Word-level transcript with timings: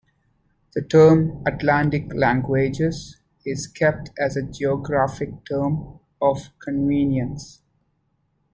The 0.73 0.81
term 0.81 1.43
"Atlantic 1.45 2.11
languages" 2.15 3.17
is 3.45 3.67
kept 3.67 4.09
as 4.17 4.35
a 4.35 4.41
geographic 4.41 5.45
term 5.47 5.99
of 6.19 6.49
convenience. 6.57 7.61